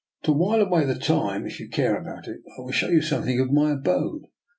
To 0.23 0.31
while 0.33 0.61
away 0.61 0.83
the 0.85 0.97
time, 0.97 1.45
if 1.45 1.59
you 1.59 1.69
care 1.69 1.95
about 1.95 2.27
it, 2.27 2.41
I 2.57 2.61
will 2.61 2.71
show 2.71 2.87
you 2.89 3.03
something 3.03 3.39
of 3.39 3.51
my 3.51 3.73
abode. 3.73 4.23